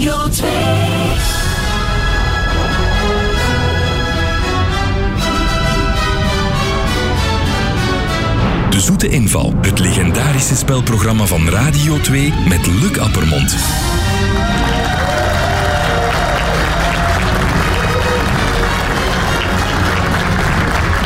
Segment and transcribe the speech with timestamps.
[0.00, 0.50] Radio 2.
[8.70, 13.56] De Zoete Inval, het legendarische spelprogramma van Radio 2 met Luc Appermond.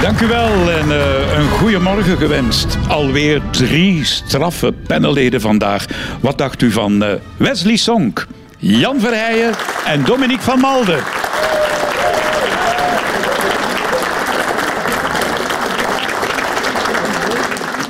[0.03, 2.79] Dank u wel en uh, een goede morgen gewenst.
[2.89, 5.87] Alweer drie straffe panelleden vandaag.
[6.21, 8.27] Wat dacht u van uh, Wesley Sonk,
[8.67, 9.55] Jan Verheijen
[9.85, 11.03] en Dominique van Malden?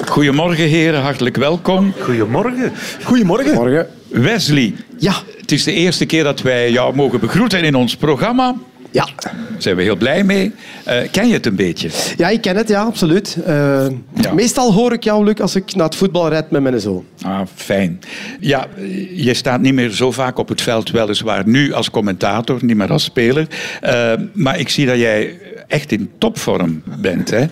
[0.09, 1.93] Goedemorgen heren, hartelijk welkom.
[2.01, 2.73] Goedemorgen.
[3.03, 3.55] Goedemorgen.
[3.55, 3.87] Morgen.
[4.09, 5.13] Wesley, Ja.
[5.41, 8.55] het is de eerste keer dat wij jou mogen begroeten in ons programma.
[8.95, 9.09] Ja.
[9.17, 10.53] Daar zijn we heel blij mee.
[10.85, 11.91] Eh, ken je het een beetje?
[12.17, 13.37] ja, ik ken het, ja, absoluut.
[13.47, 13.87] Eh,
[14.21, 14.33] Ja.
[14.33, 17.05] Meestal hoor ik jou, Luc, als ik naar het voetbal rijd met mijn zoon.
[17.23, 18.01] Ah, fijn.
[18.41, 18.67] Ja,
[19.15, 22.93] je staat niet meer zo vaak op het veld, weliswaar nu als commentator, niet meer
[22.93, 23.47] als speler.
[23.81, 27.45] Eh, maar ik zie dat jij echt in topvorm bent, hè?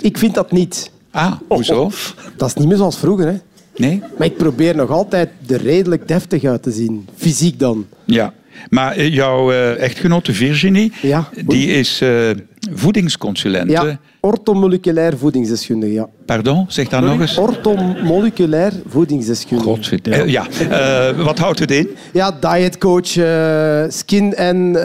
[0.00, 0.90] Ik vind dat niet.
[1.10, 1.90] Ah, hoezo?
[2.36, 3.34] Dat is niet meer zoals vroeger, hè.
[3.76, 4.02] Nee?
[4.18, 7.08] Maar ik probeer nog altijd er redelijk deftig uit te zien.
[7.16, 7.86] Fysiek dan.
[8.04, 8.32] Ja.
[8.68, 11.28] Maar eh, jouw eh, echtgenote Virginie, Ja.
[11.46, 12.30] die is eh,
[12.74, 13.72] voedingsconsulente.
[13.72, 16.08] Ja, ortomoleculair voedingsdeskundige, ja.
[16.26, 17.38] Pardon, zeg dat nog eens.
[17.38, 19.68] Ortomoleculair voedingsdeskundige.
[19.70, 20.46] Godverd- eh, Ja,
[21.16, 21.88] wat houdt het in?
[22.12, 23.06] Ja, dietcoach,
[23.92, 24.76] skin en...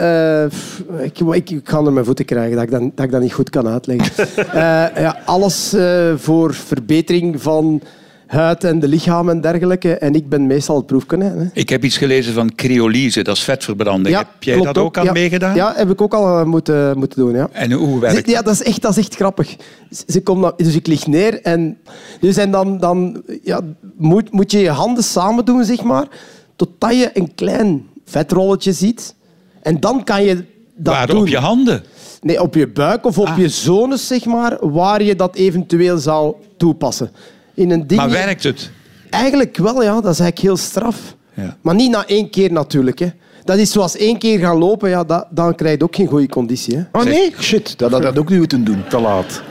[1.02, 3.32] ik, ik, ik ga er mijn voeten krijgen dat ik dat, dat, ik dat niet
[3.32, 4.26] goed kan uitleggen.
[5.02, 5.74] Ja, alles
[6.16, 7.82] voor verbetering van
[8.28, 9.94] huid en de lichaam en dergelijke.
[9.98, 11.38] En ik ben meestal het proefkonijn.
[11.38, 11.46] Hè.
[11.52, 14.16] Ik heb iets gelezen van cryolyse, dat is vetverbranding.
[14.16, 15.12] heb jij dat ook aan ja.
[15.12, 15.54] meegedaan?
[15.54, 17.48] Ja, heb ik ook al eh, moeten, moeten doen, ja.
[17.52, 19.56] En hoe werkt Ze- Ja, dat is echt, dat is echt grappig.
[20.08, 21.78] Ze- komt dus ik lig neer en,
[22.20, 23.60] dus en dan, dan ja,
[23.96, 26.06] moet, moet je je handen samen doen, zeg maar,
[26.56, 29.14] totdat je een klein vetrolletje ziet.
[29.62, 30.34] En dan kan je
[30.76, 31.20] dat Waar, doen.
[31.20, 31.82] op je handen?
[32.22, 33.38] Nee, op je buik of op Ah.
[33.38, 37.10] je zones, zeg maar, waar je dat eventueel zou toepassen.
[37.58, 38.00] In een ding...
[38.00, 38.70] Maar werkt het?
[39.10, 39.92] Eigenlijk wel, ja.
[40.00, 41.16] Dat is eigenlijk heel straf.
[41.34, 41.56] Ja.
[41.60, 42.98] Maar niet na één keer natuurlijk.
[42.98, 43.08] Hè.
[43.48, 46.28] Dat is zoals één keer gaan lopen, ja, dat, dan krijg je ook geen goede
[46.28, 46.76] conditie.
[46.76, 46.82] Hè.
[47.00, 47.32] Oh nee?
[47.40, 48.82] Shit, dat had dat ook niet moeten doen.
[48.88, 49.42] Te laat.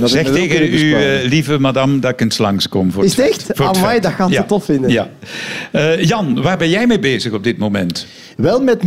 [0.00, 1.20] Dat Zeg tegen weer u, besparen.
[1.22, 2.92] eh, lieve madame, dat ik eens langskom.
[2.92, 3.42] Voor Is het echt?
[3.54, 4.42] Voor het Amai, dat gaan ze Ja.
[4.42, 4.90] tof vinden.
[4.90, 5.08] Ja.
[5.72, 8.06] Eh, Jan, waar ben jij mee bezig op dit moment?
[8.36, 8.82] Wel met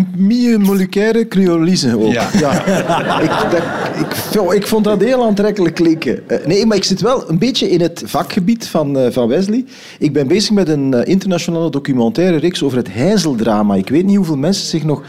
[0.60, 2.12] moleculaire cryolyse ook.
[2.12, 2.30] Ja.
[3.22, 3.62] ik, dat,
[4.06, 6.30] ik, vo- ik vond dat heel aantrekkelijk klinken.
[6.30, 9.66] Eh, nee, maar ik zit wel een beetje in het vakgebied van, eh, van Wesley.
[10.00, 13.76] Ik ben bezig met een internationale documentaire reeks over het Heizeldrama.
[13.76, 15.04] Ik weet niet hoeveel mensen zich nog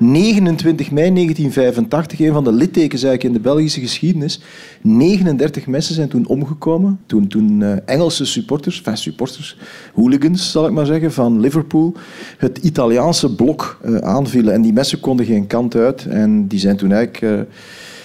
[0.00, 4.40] 29 mei 1985, een van de littekens eigenlijk in de Belgische geschiedenis.
[4.80, 7.00] 39 mensen zijn toen omgekomen.
[7.06, 9.56] Toen, toen eh, Engelse supporters, supporters,
[9.94, 11.94] hooligans zal ik maar zeggen, van Liverpool,
[12.38, 14.54] het Italiaanse blok eh, aanvielen.
[14.54, 16.06] En die mensen konden geen kant uit.
[16.06, 17.48] En die zijn toen eigenlijk...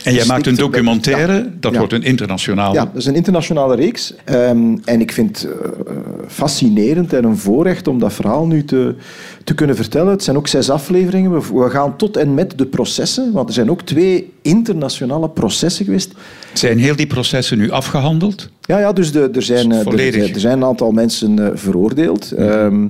[0.06, 1.46] En jij maakt een documentaire, Ja.
[1.60, 1.78] dat Ja.
[1.78, 2.74] wordt een internationaal.
[2.74, 4.14] Ja, dat is een internationale reeks.
[4.24, 5.94] Ehm, en ik vind het eh,
[6.28, 8.96] fascinerend en een voorrecht om dat verhaal nu te,
[9.44, 10.12] te kunnen vertellen.
[10.12, 11.32] Het zijn ook zes afleveringen.
[11.34, 15.86] We, we gaan tot en met de processen, want er zijn ook twee internationale processen
[15.86, 16.12] geweest.
[16.54, 18.50] Zijn heel die processen nu afgehandeld?
[18.62, 22.32] Ja, ja dus de, er, zijn, eh, er, er zijn een aantal mensen eh, veroordeeld.
[22.32, 22.88] Ehm,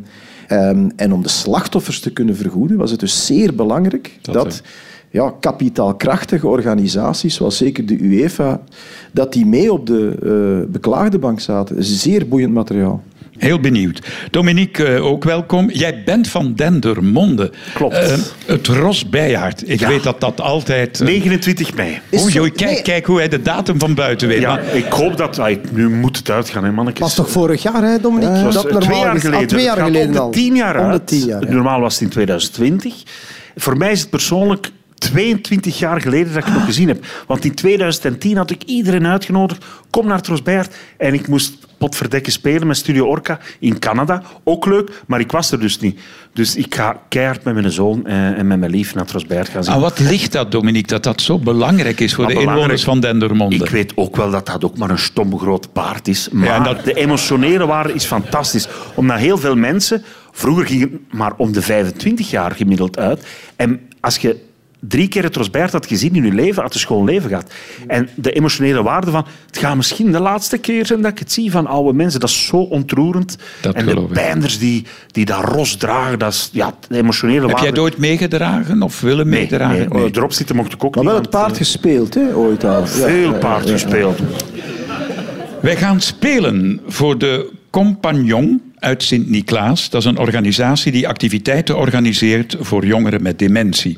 [0.47, 4.61] ehm, en om de slachtoffers te kunnen vergoeden, was het dus zeer belangrijk Dat, dat,
[5.15, 8.61] ja, kapitaalkrachtige organisaties, zoals zeker de UEFA,
[9.11, 11.83] dat die mee op de eh, beklaagde bank zaten.
[11.83, 13.03] Zeer boeiend materiaal.
[13.37, 14.01] Heel benieuwd.
[14.31, 15.69] Dominique, eh, ook welkom.
[15.71, 17.51] Jij bent van Dendermonde.
[17.73, 17.93] Klopt.
[17.95, 19.69] Eh, het Ros Bijaard.
[19.69, 19.87] Ik Ja.
[19.87, 20.99] weet dat dat altijd...
[21.01, 21.99] eh, 29 mei.
[22.19, 22.81] Oei, oei, kijk, nee.
[22.81, 24.39] kijk hoe hij de datum van buiten weet.
[24.41, 25.37] Ja, Maar ik hoop dat...
[25.47, 27.05] ik- nu moet het uitgaan, hè, mannetjes.
[27.05, 28.33] was toch vorig jaar, hè, Dominique?
[28.35, 29.47] Het was, eh, twee jaar is- ah, geleden.
[29.47, 30.31] twee jaar Het gaat geleden om al.
[30.31, 31.07] de tien jaar Om de uit.
[31.07, 31.51] tien jaar, ja.
[31.53, 33.03] Normaal was het in 2020.
[33.55, 34.71] Voor mij is het persoonlijk
[35.09, 37.05] 22 jaar geleden dat ik het nog gezien heb.
[37.27, 39.65] Want in 2010 had ik iedereen uitgenodigd.
[39.89, 40.75] Kom naar Trosbeert.
[40.97, 44.21] En ik moest potverdekken spelen met Studio Orca in Canada.
[44.43, 45.99] Ook leuk, maar ik was er dus niet.
[46.33, 49.63] Dus ik ga keihard met mijn zoon eh, en met mijn lief naar Trosbeert gaan
[49.63, 49.73] zien.
[49.73, 52.99] aan wat ligt dat, Dominique, dat dat zo belangrijk is voor Maar de inwoners van
[52.99, 53.55] Dendermonde?
[53.55, 56.29] Ik weet ook wel dat dat ook maar een stom groot paard is.
[56.31, 58.67] Maar Ja, en dat- de emotionele waarde is fantastisch.
[58.95, 60.03] Omdat heel veel mensen...
[60.31, 63.25] Vroeger ging het maar om de 25 jaar gemiddeld uit.
[63.55, 64.37] En als je
[64.79, 67.53] drie keer het Rosberg had gezien in je leven, had je schoon leven gehad.
[67.87, 69.25] En de emotionele waarde van...
[69.45, 72.19] Het gaat misschien de laatste keer zijn dat ik het zie van oude mensen.
[72.19, 73.37] Dat is zo ontroerend.
[73.61, 76.49] Dat en de bijnders die, die dat ros dragen, dat is...
[76.51, 77.61] Ja, de emotionele Heb waarde...
[77.61, 79.89] jij het ooit meegedragen of willen Nee, meegedragen?
[79.89, 81.13] nee, erop zitten mocht ik ook Maar niet.
[81.13, 82.87] wel het paard eh, gespeeld, hè, ooit al.
[82.87, 83.77] Veel ja, paard ja, ja.
[83.77, 84.19] gespeeld.
[85.61, 89.89] Wij gaan spelen voor de compagnon uit Sint-Niklaas.
[89.89, 93.97] Dat is een organisatie die activiteiten organiseert voor jongeren met dementie.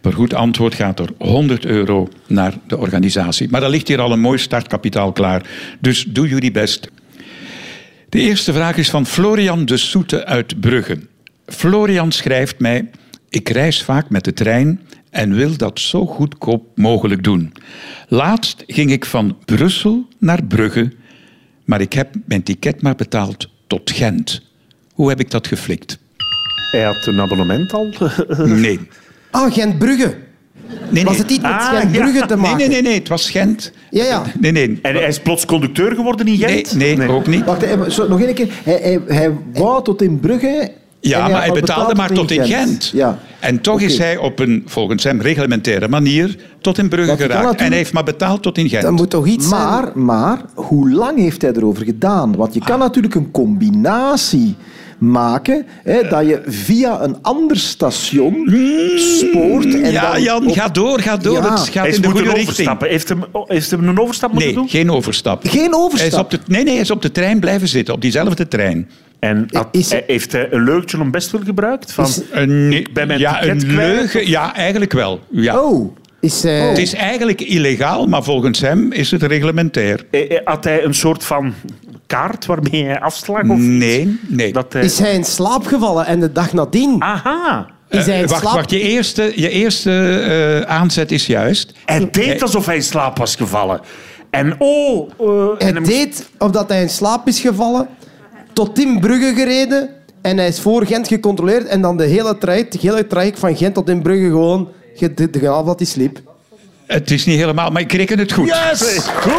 [0.00, 3.48] Per goed antwoord gaat er 100 euro naar de organisatie.
[3.50, 5.46] Maar er ligt hier al een mooi startkapitaal klaar.
[5.80, 6.90] Dus doe jullie best.
[8.08, 10.98] De eerste vraag is van Florian de Soete uit Brugge.
[11.46, 12.90] Florian schrijft mij:
[13.28, 17.52] Ik reis vaak met de trein en wil dat zo goedkoop mogelijk doen.
[18.08, 20.92] Laatst ging ik van Brussel naar Brugge,
[21.64, 24.42] maar ik heb mijn ticket maar betaald tot Gent.
[24.92, 25.98] Hoe heb ik dat geflikt?
[26.70, 27.94] Hij had een abonnement al.
[28.44, 28.80] Nee.
[29.30, 30.14] Ah, Gent-Brugge.
[30.90, 31.20] nee, Was nee.
[31.22, 32.26] het niet met Ah, Gent-Brugge ja.
[32.26, 32.58] te Nee, maken?
[32.58, 33.72] nee, nee, nee, het was Gent.
[33.90, 34.22] Ja, ja.
[34.40, 34.78] Nee, nee.
[34.82, 36.74] En hij is plots conducteur geworden in Nee, Gent?
[36.74, 37.44] nee, ook niet.
[37.44, 38.48] Wacht, nog één keer.
[38.64, 40.72] Hij, hij, hij wou tot in Brugge.
[41.00, 42.90] Ja, maar hij betaalde maar tot in Gent.
[42.94, 43.18] Ja.
[43.40, 47.60] En toch is hij op een, volgens hem, reglementaire manier tot in Brugge geraakt.
[47.60, 48.82] En hij heeft maar betaald tot in Gent.
[48.82, 49.60] Dat moet toch iets zijn?
[49.60, 52.36] Maar, maar, hoe lang heeft hij erover gedaan?
[52.36, 54.54] Want je kan natuurlijk een combinatie
[54.98, 58.44] maken, hè, dat je via een ander station
[58.96, 59.64] spoort.
[59.82, 61.32] En ja, dan Jan, op- ga door, ga door.
[61.34, 61.50] Ja.
[61.50, 62.48] Het gaat Hij is in de goede richting.
[62.48, 62.88] overstappen.
[62.88, 64.68] Heeft hem, heeft hem een overstap moeten Nee, doen?
[64.68, 65.48] geen overstap.
[65.48, 65.98] Geen overstap?
[65.98, 68.48] Hij is op de, nee, nee, hij is op de trein blijven zitten, op diezelfde
[68.48, 68.88] trein.
[69.18, 71.92] En had- Is- hij- heeft hij een leugentje om best wel gebruikt?
[71.92, 74.28] Van, Is- Een, Ik ben mijn ja, ticket een kwijt, leugen.
[74.28, 75.20] Ja, eigenlijk wel.
[75.30, 75.60] Ja.
[75.62, 80.04] Oh, Is, eh, Het is eigenlijk illegaal, maar volgens hem is het reglementair.
[80.10, 81.54] Eh, eh, had hij een soort van
[82.06, 83.40] kaart waarmee hij afslag?
[83.42, 83.58] Of?
[83.58, 84.52] Nee, nee.
[84.52, 84.82] Dat hij...
[84.84, 87.66] is hij in slaap gevallen en de dag nadien Aha.
[87.88, 88.54] is hij Eh, in wacht, slaap...
[88.54, 90.20] wacht, je eerste, je eerste
[90.64, 91.72] eh, aanzet is juist.
[91.84, 93.80] Hij deed alsof hij in slaap was gevallen.
[94.30, 95.10] En oh...
[95.20, 95.26] eh,
[95.58, 97.88] Hij en hem- deed of dat hij in slaap is gevallen,
[98.58, 99.88] tot in Brugge gereden
[100.22, 103.56] en hij is voor Gent gecontroleerd en dan de hele traject, de hele traject van
[103.56, 106.20] Gent tot in Brugge gewoon gedaan dat hij sliep.
[106.86, 108.46] Het is niet helemaal, maar ik reken het goed.
[108.46, 109.08] yes!
[109.08, 109.32] Goed!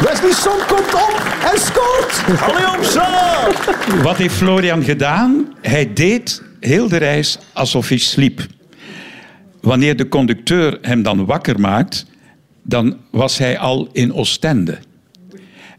[0.00, 1.22] Wesley Son komt op
[1.52, 2.40] en scoort!
[2.40, 4.02] Allee, op zo!
[4.02, 5.54] Wat heeft Florian gedaan?
[5.60, 8.46] Hij deed heel de reis alsof hij sliep.
[9.60, 12.06] Wanneer de conducteur hem dan wakker maakt,
[12.62, 14.78] dan was hij al in Oostende.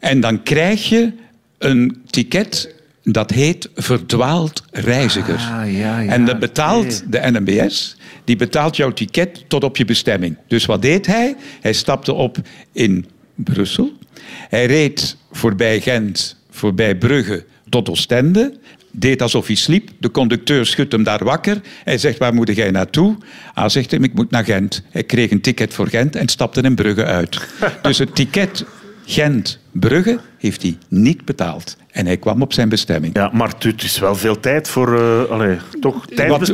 [0.05, 1.11] En dan krijg je
[1.57, 2.73] een ticket
[3.03, 5.35] dat heet verdwaald reiziger.
[5.35, 9.85] Ah, ja, ja, en dat betaalt de NMBS, die betaalt jouw ticket tot op je
[9.85, 10.37] bestemming.
[10.47, 11.35] Dus wat deed hij?
[11.61, 12.37] Hij stapte op
[12.71, 13.05] in
[13.35, 13.93] Brussel.
[14.49, 18.57] Hij reed voorbij Gent, voorbij Brugge tot Oostende.
[18.91, 19.89] Deed alsof hij sliep.
[19.97, 21.61] De conducteur schudt hem daar wakker.
[21.83, 23.17] Hij zegt, waar moet jij naartoe?
[23.53, 24.83] Hij zegt hem, ik moet naar Gent.
[24.89, 27.47] Hij kreeg een ticket voor Gent en stapte in Brugge uit.
[27.81, 28.65] dus het ticket
[29.79, 31.77] Gent-Brugge heeft hij niet betaald.
[31.95, 33.15] En hij kwam op zijn bestemming.
[33.15, 34.99] Ja, maar het is wel veel tijd voor...
[34.99, 36.05] eh allee, toch,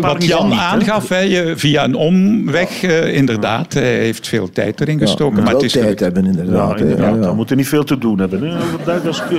[0.01, 3.73] Wat, Jan niet, aangaf, hè, je- via een omweg, eh, inderdaad.
[3.73, 5.35] Hij heeft veel tijd erin gestoken.
[5.35, 6.69] maar wel het is tijd hebben, inderdaad.
[6.79, 7.09] Ja, inderdaad.
[7.09, 7.21] Ja, ja.
[7.21, 8.41] Dan moet je niet veel te doen hebben.
[8.43, 8.55] Hè.
[8.63, 9.29] Overdag, dat is, eh.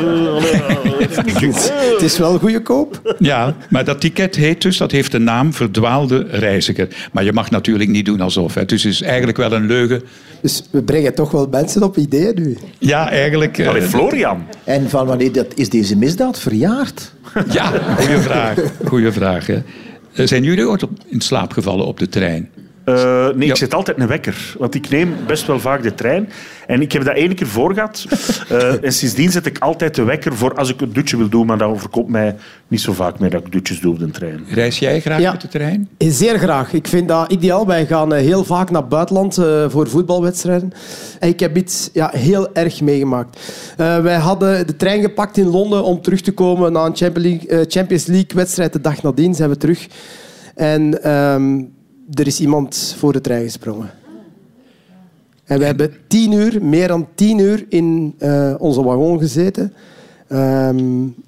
[1.92, 3.14] Het is wel goede koop.
[3.18, 6.88] Ja, maar dat ticket heet dus, dat heeft de naam verdwaalde reiziger.
[7.12, 8.54] Maar je mag natuurlijk niet doen alsof.
[8.54, 8.64] Hè.
[8.64, 10.02] Dus het is eigenlijk wel een leugen.
[10.40, 12.56] Dus we brengen toch wel mensen op ideeën nu.
[12.78, 13.66] Ja, eigenlijk.
[13.66, 14.42] Allee, Florian.
[14.64, 17.12] En van wanneer dat, is deze misdaad verjaard?
[17.50, 17.66] ja,
[17.96, 18.58] goede vraag.
[18.84, 19.62] Goeie vraag hè.
[20.12, 22.50] Eh, Zijn jullie ooit op, in slaap gevallen op de trein?
[22.84, 23.52] Eh, nee, Ja.
[23.52, 24.54] ik zet altijd een wekker.
[24.58, 26.28] Want ik neem best wel vaak de trein.
[26.66, 28.06] En ik heb dat ene keer voor gehad.
[28.48, 31.46] Eh, en sindsdien zet ik altijd de wekker voor als ik een dutje wil doen.
[31.46, 32.36] Maar dat overkomt mij
[32.68, 34.44] niet zo vaak meer dat ik dutjes doe op de trein.
[34.50, 35.32] Reis jij graag Ja.
[35.32, 35.88] met de trein?
[35.98, 36.72] Zeer graag.
[36.72, 37.66] Ik vind dat ideaal.
[37.66, 40.72] Wij gaan eh, heel vaak naar het buitenland eh, voor voetbalwedstrijden.
[41.20, 43.38] En ik heb iets ja, heel erg meegemaakt.
[43.76, 47.26] Eh, wij hadden de trein gepakt in Londen om terug te komen na een Champions
[47.28, 48.72] League, eh, Champions League wedstrijd.
[48.72, 49.86] De dag nadien zijn we terug.
[50.54, 51.62] En ehm,
[52.14, 53.90] er is iemand voor de trein gesprongen.
[55.44, 59.72] En we hebben tien uur, meer dan tien uur, in eh, onze wagon gezeten.
[60.28, 60.78] Ehm,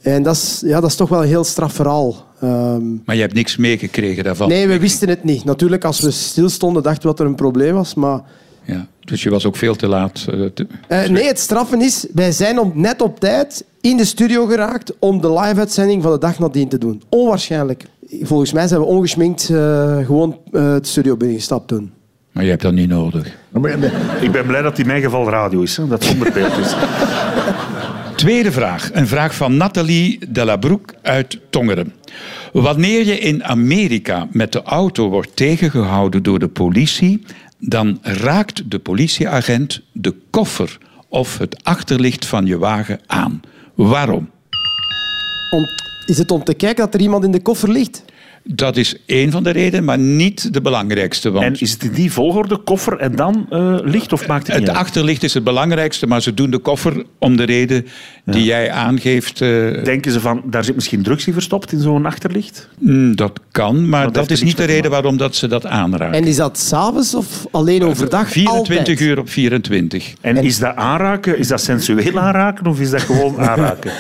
[0.01, 2.27] en dat is, ja, dat is toch wel een heel straf verhaal.
[2.41, 4.49] Ehm, Maar je hebt niks meegekregen daarvan?
[4.49, 5.45] Nee, we wisten het niet.
[5.45, 7.95] Natuurlijk, als we stilstonden, dachten we dat er een probleem was.
[7.95, 8.21] Maar
[8.67, 10.27] Ja, dus je was ook veel te laat.
[10.31, 14.05] eh, te- eh, nee, het straffen is, wij zijn om, net op tijd in de
[14.05, 17.03] studio geraakt om de live-uitzending van de dag nadien te doen.
[17.09, 17.85] Onwaarschijnlijk.
[18.23, 21.93] Volgens mij zijn we ongeschminkt eh, gewoon eh het studio binnengestapt toen.
[22.33, 23.27] Maar je hebt dat niet nodig.
[24.21, 25.77] Ik ben blij dat in mijn geval radio is.
[25.77, 26.75] Hè, dat zonder beeld is.
[28.17, 28.91] Tweede vraag.
[28.93, 31.93] Een vraag van Nathalie Delabroek uit Tongeren.
[32.53, 37.23] Wanneer je in Amerika met de auto wordt tegengehouden door de politie,
[37.59, 40.79] dan raakt de politieagent de koffer
[41.09, 43.41] of het achterlicht van je wagen aan.
[43.75, 44.31] Waarom?
[45.51, 45.67] Om,
[46.07, 48.05] Is het om te kijken dat er iemand in de koffer ligt?
[48.47, 51.31] Dat is één van de redenen, maar niet de belangrijkste.
[51.31, 54.13] Want En is het in die volgorde, koffer en dan eh, licht?
[54.13, 54.87] Of maakt het niet het uit?
[54.87, 57.87] achterlicht is het belangrijkste, maar ze doen de koffer om de reden
[58.25, 59.41] die jij aangeeft.
[59.41, 59.49] eh,
[59.85, 62.69] Denken ze van, daar zit misschien drugs in verstopt in zo'n achterlicht?
[62.79, 66.15] mm, dat kan, maar dat is niet de reden waarom dat ze dat aanraken.
[66.21, 68.29] En is dat s'avonds of alleen overdag?
[68.29, 69.01] 24 Altijd.
[69.01, 70.13] uur op 24.
[70.21, 73.91] En, is dat aanraken, is dat sensueel aanraken of is dat gewoon aanraken?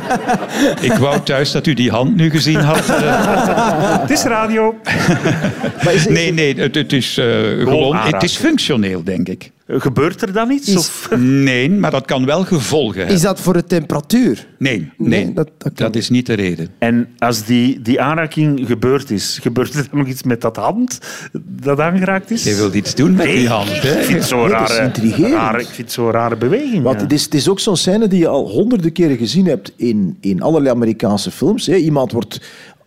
[0.90, 2.78] Ik wou thuis dat u die hand nu gezien had.
[3.56, 4.00] eh.
[4.00, 4.74] het is radio.
[5.84, 7.26] Maar is, nee, nee, het, het is eh,
[7.58, 9.50] gewoon, het is functioneel, denk ik.
[9.78, 10.68] Gebeurt er dan iets?
[10.68, 11.08] Is- Of?
[11.18, 13.14] Nee, maar dat kan wel gevolgen hebben.
[13.16, 14.46] Is dat voor de temperatuur?
[14.58, 16.68] Nee, nee, Nee, dat, dat- is niet de reden.
[16.78, 20.98] En als die, die aanraking gebeurd is, gebeurt er dan nog iets met dat hand
[21.44, 22.44] dat aangeraakt is?
[22.44, 24.02] Je wilt iets doen met die hand, Ik hè?
[24.02, 26.82] vind het zo'n Nee, dat is rare, ik vind het zo'n rare beweging.
[26.82, 27.02] Want ja.
[27.02, 30.16] het, is, het is ook zo'n scène die je al honderden keren gezien hebt in,
[30.20, 31.66] in allerlei Amerikaanse films.
[31.66, 31.74] Hè.
[31.74, 32.40] Iemand wordt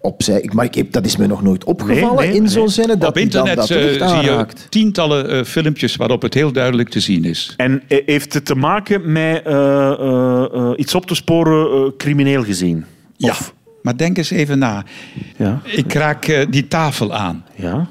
[0.04, 0.42] opzij...
[0.42, 2.72] ik- Maar ik heb, dat is me nog nooit opgevallen Nee, nee, in zo'n nee.
[2.72, 2.98] scène.
[2.98, 3.78] Dat Op internet dat eh,
[4.10, 7.54] zie je tientallen eh, filmpjes waarop het heel duidelijk te zien is.
[7.58, 9.54] En eh, heeft het te maken met eh,
[9.92, 12.86] eh, eh, iets op te sporen eh, crimineel gezien?
[13.18, 13.34] Ja,
[13.82, 14.84] maar denk eens even na.
[15.38, 15.62] Ja.
[15.66, 17.46] Ik raak eh, die tafel aan.
[17.56, 17.88] ja.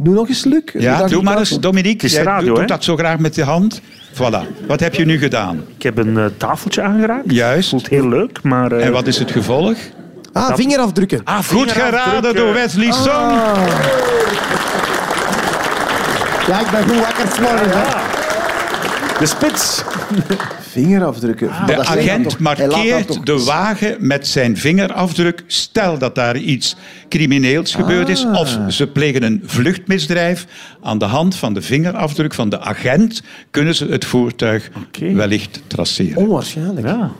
[0.00, 0.62] Doe nog eens, Luc.
[0.72, 2.06] Ja, doe maar eens, Dominique.
[2.06, 2.64] is Jij radio, doet hè?
[2.64, 3.80] dat zo graag met de hand.
[4.14, 4.66] Voilà.
[4.66, 5.64] Wat heb je nu gedaan?
[5.76, 7.32] Ik heb een eh, tafeltje aangeraakt.
[7.32, 7.68] Juist.
[7.68, 8.72] Voelt heel leuk, maar...
[8.72, 9.76] eh, En wat is het gevolg?
[10.32, 11.20] Ah, vingerafdrukken.
[11.24, 13.32] ah, Goed geraden door Wesley Song.
[16.46, 18.06] Ja, ik ben goed wakker 's morgens, hè.
[19.18, 19.82] De spits.
[20.70, 21.48] Vingerafdrukken.
[21.48, 25.44] Maar De agent markeert de wagen met zijn vingerafdruk.
[25.46, 26.76] Stel dat daar iets
[27.08, 28.26] crimineels gebeurd is.
[28.26, 28.40] Ah.
[28.40, 30.46] Of ze plegen een vluchtmisdrijf.
[30.82, 36.16] Aan de hand van de vingerafdruk van de agent kunnen ze het voertuig wellicht traceren.
[36.16, 36.86] Onwaarschijnlijk.
[36.86, 37.10] Ja.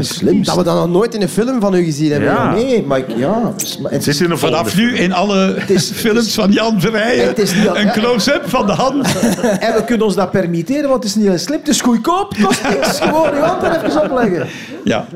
[0.00, 0.42] Slim.
[0.44, 2.28] Dat we dat nog nooit in een film van u gezien hebben.
[2.28, 2.54] Ja.
[2.54, 3.52] Nee, maar ik, ja.
[3.82, 5.56] het- Zit in een Vanaf nu in alle
[5.94, 9.06] films van Jan Verheijen Het is niet al- een close-up van de hand.
[9.60, 11.58] En we kunnen ons dat permitteren, want het is niet heel slim.
[11.58, 13.00] Het is goedkoop, het kost niks.
[13.00, 14.46] Gewoon je hand er even opleggen.
[14.84, 15.06] Ja,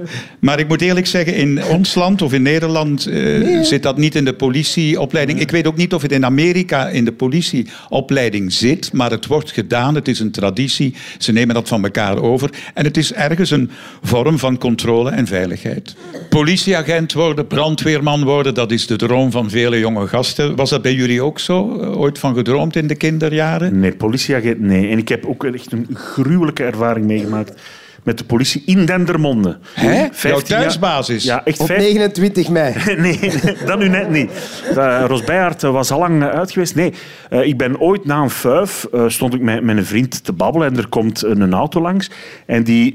[0.40, 4.14] maar ik moet eerlijk zeggen, in ons land of in Nederland eh, zit dat niet
[4.14, 5.40] in de politieopleiding.
[5.40, 9.50] Ik weet ook niet of het in Amerika in de politieopleiding zit, maar het wordt
[9.50, 9.94] gedaan.
[9.94, 10.94] Het is een traditie.
[11.18, 12.50] Ze nemen dat van elkaar over.
[12.75, 13.70] En het is ergens een
[14.02, 15.95] vorm van controle en veiligheid.
[16.29, 20.57] Politieagent worden, brandweerman worden, dat is de droom van vele jonge gasten.
[20.57, 21.81] Was dat bij jullie ook zo?
[21.81, 23.79] Eh, Ooit van gedroomd in de kinderjaren?
[23.79, 24.89] Nee, politieagent, nee.
[24.89, 27.61] En ik heb ook echt een gruwelijke ervaring meegemaakt
[28.07, 29.59] met de politie in Dendermonde.
[29.73, 29.93] Hè?
[29.99, 31.25] Jouw 15 jaar- thuisbasis?
[31.25, 32.75] Ja, echt Op vijf- 29 mei.
[32.97, 33.33] Nee,
[33.67, 34.31] dat nu net niet.
[34.77, 36.75] Uh, Ros eh, was al lang eh, uit geweest.
[36.75, 36.93] Nee,
[37.31, 40.33] eh, ik ben ooit na een fuif, eh, stond ik met, met een vriend te
[40.33, 42.11] babbelen en er komt een, een auto langs.
[42.47, 42.95] En die,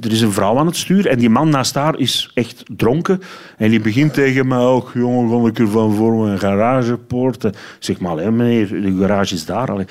[0.00, 3.22] er is een vrouw aan het stuur en die man naast haar is echt dronken.
[3.56, 7.44] En die begint tegen mij, oh jongen, kom ik er van voor mijn garagepoort.
[7.44, 9.70] Ik zeg maar, hè, meneer, de garage is daar.
[9.70, 9.86] Allee.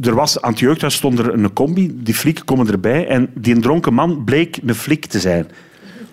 [0.00, 3.58] Er was, aan het jeugdhuis stond er een combi, die flikken komen erbij en die
[3.58, 5.46] dronken man bleek een flik te zijn.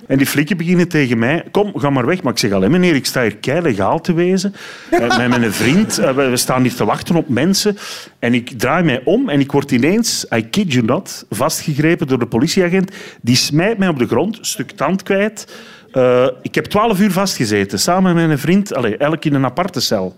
[0.08, 2.24] En die flikken beginnen tegen mij, kom, ga maar weg.
[2.24, 4.56] Maar ik zeg, alleen meneer, ik sta hier kei legaal te wezen.
[4.89, 7.77] Eh, met mijn vriend, eh, we staan hier te wachten op mensen.
[8.20, 12.20] En ik draai mij om en ik word ineens, I kid you not, vastgegrepen door
[12.20, 12.92] de politieagent.
[13.22, 15.54] Die smijt mij op de grond, stuk tand kwijt.
[15.92, 19.80] Eh, ik heb twaalf uur vastgezeten, samen met mijn vriend, allez, elk in een aparte
[19.80, 20.15] cel.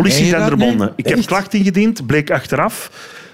[0.00, 0.24] Politie?
[0.96, 2.90] Ik heb klacht ingediend, bleek achteraf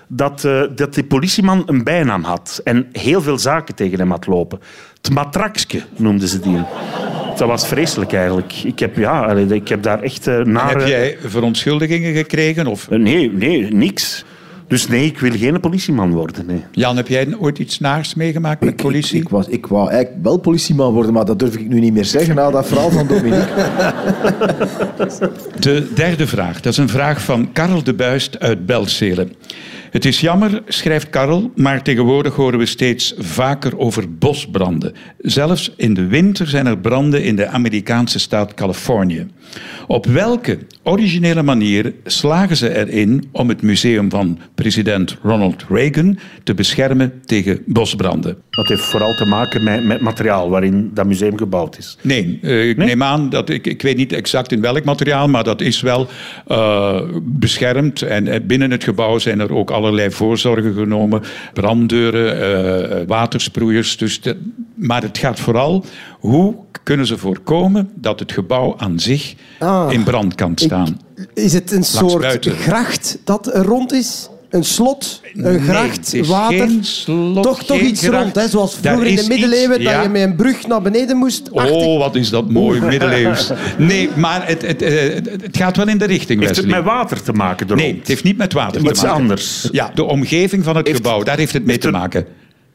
[0.08, 4.26] dat, eh, dat die politieman een bijnaam had en heel veel zaken tegen hem had
[4.26, 4.60] lopen.
[5.02, 6.62] Het matrakske noemden ze die.
[7.36, 8.52] Dat was vreselijk eigenlijk.
[8.52, 10.78] Ik heb, ja, ik heb daar echt nare...
[10.78, 12.66] Heb jij verontschuldigingen gekregen?
[12.66, 14.24] Of Eh, Nee, nee, niks.
[14.72, 16.46] Dus nee, ik wil geen politieman worden.
[16.46, 16.62] Nee.
[16.70, 19.16] Jan, heb jij ooit iets naars meegemaakt met politie?
[19.16, 21.92] Ik, ik, was, ik wou eigenlijk wel politieman worden, maar dat durf ik nu niet
[21.92, 23.48] meer zeggen na dat verhaal van Dominique.
[25.60, 29.32] De derde vraag, dat is een vraag van Karel de Buist uit Belzelen.
[29.90, 34.94] Het is jammer, schrijft Karel, maar tegenwoordig horen we steeds vaker over bosbranden.
[35.18, 39.26] Zelfs in de winter zijn er branden in de Amerikaanse staat Californië.
[39.86, 46.54] Op welke originele manier slagen ze erin om het museum van president Ronald Reagan te
[46.54, 48.36] beschermen tegen bosbranden?
[48.50, 51.98] Dat heeft vooral te maken met, met materiaal waarin dat museum gebouwd is.
[52.02, 52.86] Nee, eh, ik Nee?
[52.86, 56.06] neem aan dat ik, ik weet niet exact in welk materiaal, maar dat is wel
[56.46, 58.02] eh, beschermd.
[58.02, 61.22] En eh, binnen het gebouw zijn er ook allerlei voorzorgen genomen:
[61.52, 62.40] branddeuren,
[63.00, 63.96] eh, watersproeiers.
[63.96, 64.36] Dus de-
[64.82, 65.84] maar het gaat vooral
[66.20, 69.92] hoe kunnen ze voorkomen dat het gebouw aan zich Ah.
[69.92, 71.00] in brand kan staan.
[71.34, 72.52] Is het een soort buiten.
[72.56, 74.26] gracht dat er rond is?
[74.50, 76.58] een slot, een Nee, gracht, het is water.
[76.58, 78.22] geen slot, toch toch geen iets gracht.
[78.22, 78.48] rond, hè?
[78.48, 81.50] zoals vroeger in de middeleeuwen, iets, dat je met een brug naar beneden moest.
[81.54, 81.74] Achtig.
[81.76, 83.50] Oh, wat is dat mooi, middeleeuws.
[83.78, 86.82] Nee, maar het, het, eh, het, het gaat wel in de richting, Heeft het Wesley.
[86.82, 87.66] met water te maken?
[87.66, 89.20] de Nee, het heeft niet met water Iets te maken.
[89.22, 89.68] anders.
[89.72, 92.26] Ja, de omgeving van het Heeft- gebouw, daar heeft het mee heeft te maken.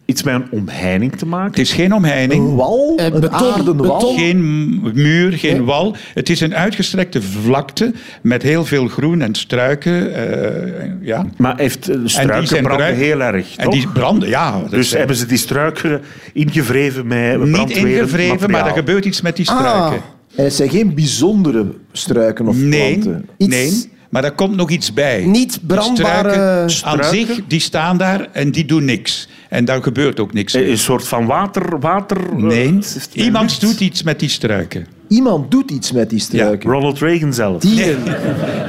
[0.07, 1.49] Iets met een omheining te maken?
[1.49, 2.47] Het is geen omheining.
[2.49, 3.73] Een wal, Eh, een beton, wal.
[3.75, 4.17] beton.
[4.17, 5.95] Geen muur, geen wal.
[6.13, 10.13] Het is een uitgestrekte vlakte met heel veel groen en struiken.
[10.13, 11.25] eh, ja.
[11.37, 14.61] Maar heeft eh, de struiken zijn branden bruik- heel erg, En die branden, ja.
[14.69, 16.01] Dus zijn- hebben ze die struiken
[16.33, 20.01] ingevreven met niet ingevreven, maar er gebeurt iets met die Ah, struiken.
[20.35, 23.29] En het zijn geen bijzondere struiken of nee, planten.
[23.37, 25.23] Iets- nee, maar daar komt nog iets bij.
[25.25, 29.27] Niet Die brandbare struiken aan zich, die staan daar en die doen niks.
[29.49, 30.69] En daar gebeurt ook niks Eh, mee.
[30.71, 31.79] Een soort van water...
[31.79, 32.79] water eh, Nee,
[33.13, 34.87] iemand doet iets met die struiken.
[35.07, 36.69] Iemand doet iets met die struiken.
[36.71, 37.61] Ronald Reagan zelf.
[37.61, 38.03] Dieren.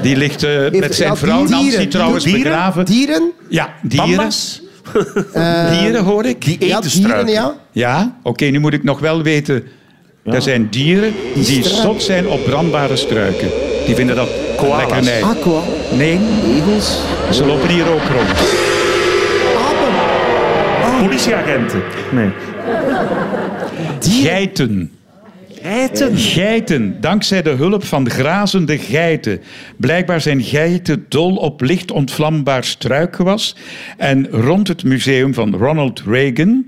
[0.02, 1.64] Die ligt eh, met zijn ja, vrouw dieren.
[1.64, 2.42] Nancy trouwens Dieren?
[2.42, 2.84] begraven.
[2.84, 3.30] Dieren?
[3.48, 4.08] Ja, dieren.
[4.08, 4.62] Panda's?
[5.80, 6.44] Dieren hoor ik.
[6.44, 7.32] Die eten Ja, dieren, struiken.
[7.32, 7.54] ja.
[7.72, 9.62] Ja, oké, nu moet ik nog wel weten.
[10.24, 11.70] Er zijn dieren die, struiken.
[11.70, 13.48] zot zijn op brandbare struiken.
[13.88, 14.78] Die vinden dat Koalas.
[14.78, 15.22] lekkernij.
[15.22, 15.60] Aqua.
[15.96, 16.20] Nee,
[16.56, 17.00] Egels.
[17.32, 18.38] ze lopen hier ook rond.
[21.00, 21.82] Politieagenten?
[22.10, 22.30] Nee.
[24.00, 24.92] Geiten.
[25.62, 26.16] Geiten?
[26.16, 29.40] Geiten, dankzij de hulp van de grazende geiten.
[29.76, 33.56] Blijkbaar zijn geiten dol op licht ontvlambaar struikgewas.
[33.96, 36.66] En rond het museum van Ronald Reagan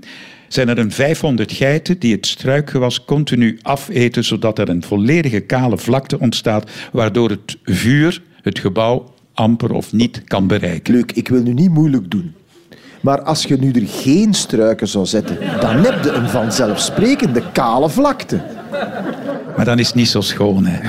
[0.53, 5.77] zijn er een 500 geiten die het struikgewas continu afeten, zodat er een volledige kale
[5.77, 10.93] vlakte ontstaat, waardoor het vuur het gebouw amper of niet kan bereiken.
[10.93, 12.33] Leuk, ik wil nu niet moeilijk doen.
[13.01, 17.89] Maar als je nu er geen struiken zou zetten, dan heb je een vanzelfsprekende kale
[17.89, 18.41] vlakte.
[19.55, 20.79] Maar dan is het niet zo schoon, hè.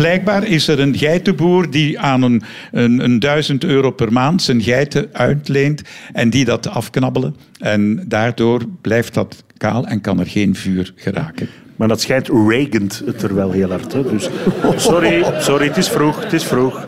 [0.00, 2.42] Blijkbaar is er een geitenboer die aan een,
[2.72, 7.36] een, een duizend euro per maand zijn geiten uitleent en die dat afknabbelen.
[7.58, 11.48] En daardoor blijft dat kaal en kan er geen vuur geraken.
[11.76, 13.92] Maar dat schijnt regent het er wel heel hard.
[13.92, 14.02] Hè?
[14.02, 14.28] Dus,
[14.76, 16.86] sorry, sorry, het is vroeg, het is vroeg.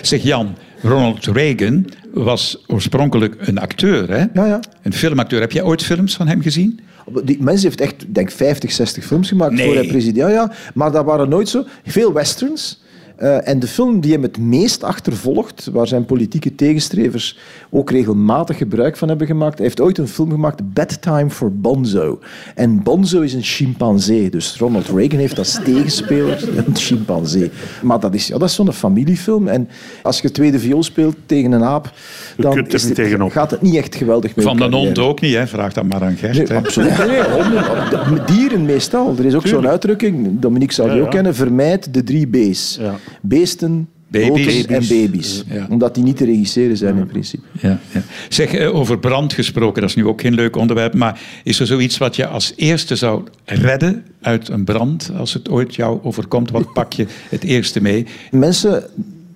[0.00, 4.24] Zeg Jan, Ronald Reagan was oorspronkelijk een acteur, hè?
[4.32, 4.60] Ja, ja.
[4.82, 5.40] Een filmacteur.
[5.40, 6.80] Heb jij ooit films van hem gezien?
[7.24, 9.66] Die mens heeft echt, denk 50, 60 films gemaakt Nee.
[9.66, 10.16] voor hij president.
[10.16, 11.64] Ja, ja, maar dat waren nooit zo.
[11.84, 12.81] Veel westerns.
[13.22, 17.38] Eh, en de film die hem het meest achtervolgt, waar zijn politieke tegenstrevers
[17.70, 22.18] ook regelmatig gebruik van hebben gemaakt, hij heeft ooit een film gemaakt, Bedtime for Bonzo.
[22.54, 27.50] En Bonzo is een chimpansee, dus Ronald Reagan heeft als tegenspeler een chimpansee.
[27.82, 29.48] Maar dat is, ja, dat is zo'n familiefilm.
[29.48, 29.68] En
[30.02, 31.92] als je tweede viool speelt tegen een aap,
[32.36, 34.46] dan er is het- gaat het niet echt geweldig mee.
[34.46, 35.46] Van de hond ook niet, hè?
[35.46, 36.48] Vraag dat maar aan Gert.
[36.48, 36.98] Nee, absoluut.
[37.06, 38.20] Nee.
[38.26, 39.14] Dieren meestal.
[39.18, 41.12] Er is ook zo'n uitdrukking, Dominique zal die Ja, ook ja.
[41.14, 42.76] kennen, vermijd de drie B's.
[42.80, 42.94] Ja.
[43.20, 44.66] Beesten, Baby's.
[44.66, 45.44] en Baby's.
[45.48, 45.66] Ja.
[45.70, 47.42] Omdat die niet te regisseren zijn in principe.
[47.60, 48.02] Ja, ja.
[48.28, 51.66] Zeg, eh, over brand gesproken, dat is nu ook geen leuk onderwerp, maar is er
[51.66, 56.50] zoiets wat je als eerste zou redden uit een brand, als het ooit jou overkomt?
[56.50, 58.06] Wat pak je het eerste mee?
[58.30, 58.84] Mensen,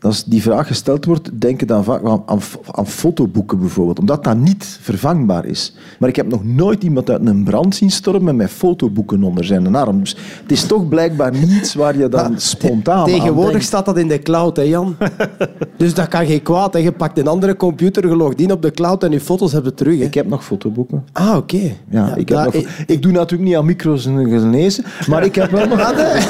[0.07, 2.41] als die vraag gesteld wordt, denken dan vaak aan, aan,
[2.71, 3.99] aan fotoboeken bijvoorbeeld.
[3.99, 5.75] Omdat dat niet vervangbaar is.
[5.99, 9.75] Maar ik heb nog nooit iemand uit een brand zien stormen met fotoboeken onder zijn
[9.75, 9.99] arm.
[9.99, 14.09] Dus het is toch blijkbaar niets waar je dan spontaan aan Tegenwoordig staat dat in
[14.09, 14.97] de cloud, hè Jan?
[15.77, 16.73] dus dat kan geen kwaad.
[16.73, 16.79] Hè.
[16.79, 19.75] Je pakt een andere computer, je logt in op de cloud en je foto's hebben
[19.75, 19.99] terug.
[19.99, 20.05] Hè.
[20.05, 21.05] Ik heb nog fotoboeken.
[21.13, 21.73] Ah, oké.
[21.91, 22.55] Ja, ik, heb nog,
[22.87, 25.81] ik doe natuurlijk niet aan micro's en genezen, maar ik heb wel nog...
[25.87, 26.25] Ah, nee.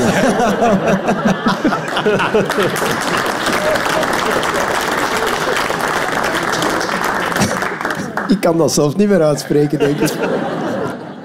[8.35, 10.13] Ik kan dat zelfs niet meer uitspreken, denk ik.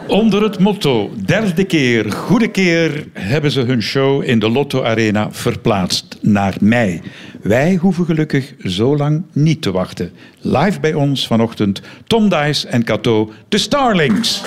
[0.08, 5.28] Onder het motto derde keer, goede keer, hebben ze hun show in de Lotto Arena
[5.32, 7.02] verplaatst naar mei.
[7.42, 10.12] Wij hoeven gelukkig zo lang niet te wachten.
[10.42, 14.42] Live bij ons vanochtend Tom Dice en Cato, de Starlings.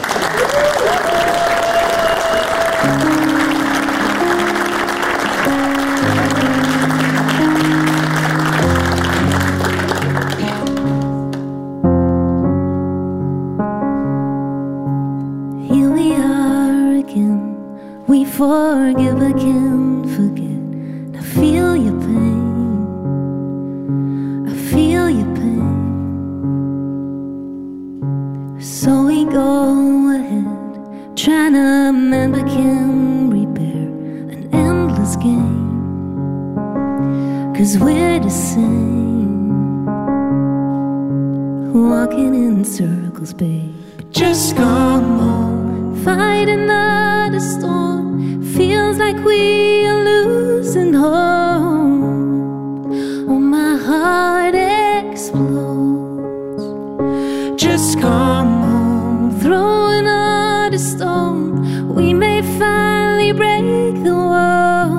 [62.14, 63.64] May finally break
[64.02, 64.90] the wall.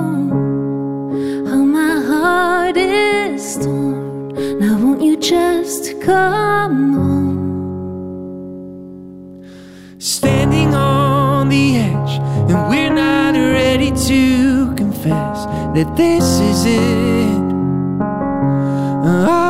[1.52, 4.28] Oh, my heart is torn.
[4.60, 7.46] Now, won't you just come home?
[9.98, 12.12] standing on the edge,
[12.50, 17.46] and we're not ready to confess that this is it.
[19.30, 19.45] All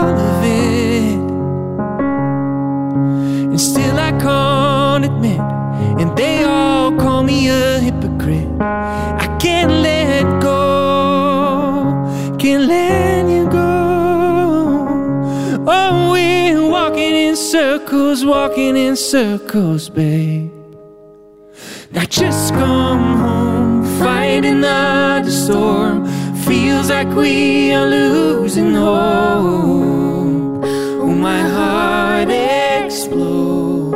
[18.16, 20.50] circles, walking in circles, babe.
[21.94, 26.06] I just come home, fighting the storm.
[26.44, 30.64] Feels like we are losing hope.
[31.02, 32.28] Oh, my heart
[32.84, 33.88] explodes.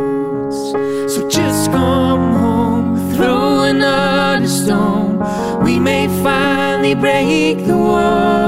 [1.14, 5.18] So just come home, throw another stone.
[5.64, 8.39] We may finally break the wall.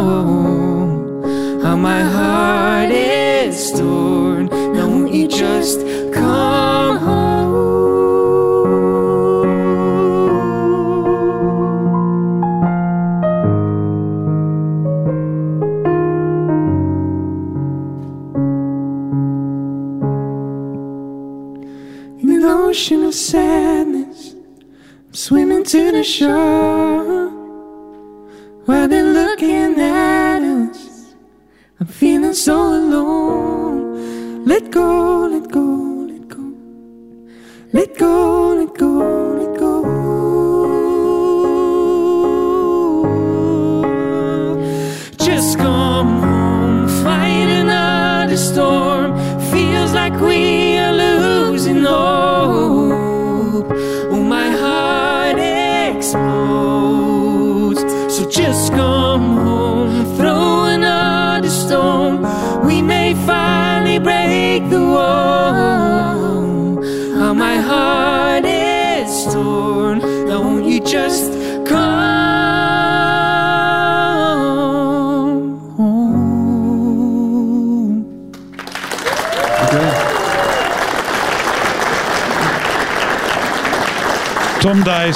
[22.73, 27.29] Ocean of sadness, I'm swimming to the shore.
[28.65, 31.15] While they're looking at us,
[31.79, 33.22] I'm feeling so alone.
[34.53, 35.65] Let go, let go,
[36.11, 36.45] let go.
[37.73, 39.12] Let go, let go.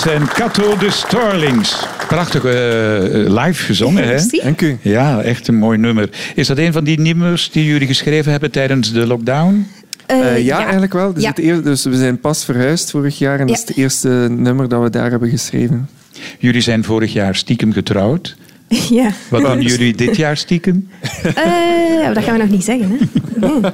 [0.05, 1.87] En Cato de Starlings.
[2.09, 2.53] Prachtig eh,
[3.45, 4.17] live gezongen, hè?
[4.43, 4.79] Dank u.
[4.83, 6.11] Ja, echt een mooi nummer.
[6.35, 9.67] Is dat een van die nummers die jullie geschreven hebben tijdens de lockdown?
[10.07, 11.13] Eh, Eh, ja, eigenlijk wel.
[11.13, 11.29] Dus, Ja.
[11.29, 13.63] het eer- dus we zijn pas verhuisd vorig jaar en dat Ja.
[13.63, 15.89] is het eerste nummer dat we daar hebben geschreven.
[16.39, 18.37] Jullie zijn vorig jaar stiekem getrouwd.
[18.91, 19.11] Ja.
[19.31, 20.89] Wat doen jullie dit jaar stiekem?
[21.23, 22.97] Eh, dat gaan we nog niet zeggen, hè?
[23.47, 23.73] Mogen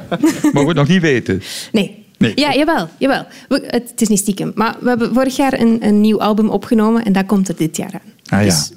[0.52, 1.42] we het nog niet weten.
[1.72, 2.01] Nee.
[2.22, 2.32] Nee.
[2.34, 2.88] Ja, jawel.
[2.98, 3.26] jawel.
[3.48, 4.52] We- het, het is niet stiekem.
[4.54, 7.76] Maar we hebben vorig jaar een, een nieuw album opgenomen en dat komt er dit
[7.76, 8.38] jaar aan.
[8.38, 8.44] Ah ja.
[8.44, 8.72] Dus-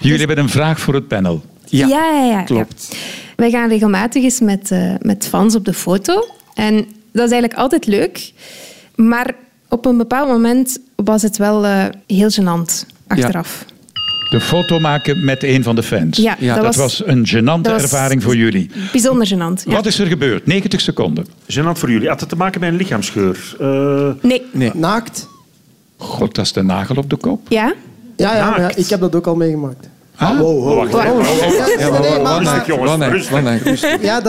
[0.00, 1.42] Jullie hebben een vraag voor het panel.
[1.64, 2.88] Ja, ja, ja, ja, klopt.
[2.90, 2.96] ja.
[3.36, 6.26] Wij gaan regelmatig eens met, eh, met fans op de foto.
[6.54, 6.74] En
[7.12, 8.32] dat is eigenlijk altijd leuk.
[8.94, 9.34] Maar
[9.68, 13.64] op een bepaald moment was het wel eh, heel gênant achteraf.
[14.30, 16.16] De foto maken met een van de fans.
[16.18, 18.70] Ja, Ja, dat, Dat was een gênante was ervaring voor jullie.
[18.92, 19.62] bijzonder gênant.
[19.64, 19.72] Ja.
[19.72, 20.46] Wat is er gebeurd?
[20.46, 21.26] 90 seconden.
[21.52, 22.08] Gênant voor jullie.
[22.08, 23.56] Had het te maken met een lichaamsgeur?
[23.60, 24.42] Eh, Nee.
[24.52, 24.70] Nee.
[24.74, 25.28] Naakt?
[25.96, 27.40] God, dat is de nagel op de kop.
[27.48, 27.72] Ja?
[28.16, 28.78] Ja, ja, maar ja, Naakt.
[28.78, 29.88] ik heb dat ook al meegemaakt.
[30.16, 30.76] Ah, Wow, wow.
[30.76, 30.92] wacht,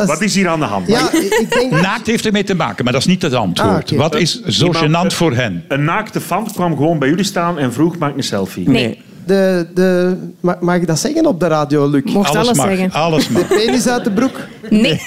[0.08, 0.88] wat- is- hier aan de hand?
[0.88, 1.72] Ja, ik denk...
[1.82, 3.92] Naakt heeft ermee te maken, maar dat is niet het antwoord.
[3.92, 3.98] Ah.
[3.98, 5.64] Wat is zo Iemand- gênant voor hen?
[5.68, 8.70] Een naakte fan kwam gewoon bij jullie staan en vroeg, maak een selfie.
[8.70, 9.02] Nee.
[9.25, 12.03] De, de, ma- mag ik dat zeggen op de radio, Luc?
[12.03, 12.67] Mocht alles, mag.
[12.67, 12.91] zeggen.
[12.91, 13.47] Alles mag.
[13.47, 14.81] Penis uit de broek, Nee.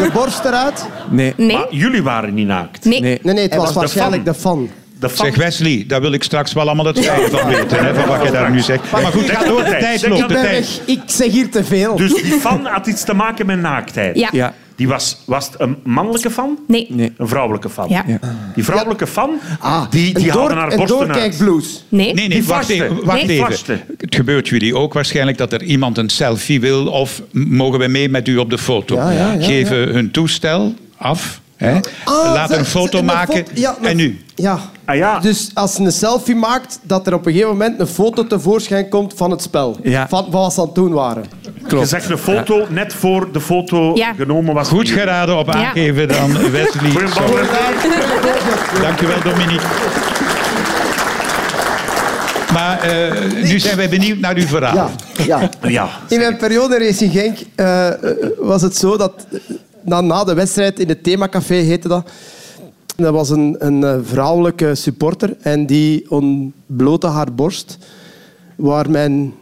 [0.00, 0.86] de borst eruit.
[1.10, 1.34] Nee.
[1.36, 1.56] Nee.
[1.56, 2.84] Maar jullie waren niet naakt.
[2.84, 3.00] Nee.
[3.00, 3.18] Nee.
[3.22, 4.32] Nee, nee, het was de waarschijnlijk fan.
[4.32, 4.68] de fan.
[5.00, 5.26] De fan...
[5.26, 8.22] Zeg Wesley, daar wil ik straks wel allemaal het feit van weten, hè, van wat
[8.26, 8.90] je daar nu zegt.
[8.92, 10.58] Maar goed, ga door, de tijd loopt, de Ik ben tijd.
[10.86, 10.96] weg.
[10.96, 11.96] Ik zeg hier te veel.
[11.96, 14.18] Dus die fan had iets te maken met naaktheid.
[14.18, 14.28] Ja.
[14.32, 14.52] Ja.
[14.76, 16.58] Die was, was het een mannelijke fan?
[16.66, 16.86] Nee.
[16.90, 17.12] Nee.
[17.16, 17.88] Een vrouwelijke fan?
[17.88, 18.04] Ja.
[18.06, 18.18] Ja.
[18.54, 21.08] Die vrouwelijke fan, Ah, die, die een, haalde haar een borsten uit.
[21.08, 21.84] doorkijkblues.
[21.88, 22.04] Nee.
[22.06, 23.04] Nee, nee, Die wacht even.
[23.04, 23.46] Wacht Nee.
[23.46, 23.80] even.
[23.98, 28.08] Het gebeurt jullie ook waarschijnlijk dat er iemand een selfie wil of mogen we mee
[28.08, 28.94] met u op de foto?
[28.94, 31.72] Ja, ja, ja, Geven hun toestel af, hè?
[32.04, 34.18] Ah, laat ze- een foto ze- maken fo- ja, een- en nu?
[34.34, 34.60] Ja.
[34.84, 35.18] Ah ja.
[35.20, 38.88] Dus als ze een selfie maakt, dat er op een gegeven moment een foto tevoorschijn
[38.88, 39.78] komt van het spel.
[39.82, 40.08] Ja.
[40.08, 41.24] Van, van wat ze aan het doen waren.
[41.68, 44.12] Je zegt een foto net voor de foto Ja.
[44.12, 44.68] genomen was.
[44.68, 45.52] Goed geraden op Ja.
[45.52, 46.92] aangeven dan Wesley.
[48.80, 49.66] Dankjewel Dominique.
[52.52, 54.90] Maar eh, nu zijn wij benieuwd naar uw verhaal.
[55.16, 55.50] Ja, ja.
[55.68, 55.88] Ja.
[56.08, 57.94] In mijn periode Racing Genk eh, eh,
[58.38, 59.26] was het zo dat
[59.84, 62.10] na, na de wedstrijd in het themacafé heette dat.
[62.96, 67.78] Dat was een, een vrouwelijke supporter en die ontblootte haar borst,
[68.56, 69.34] waar mijn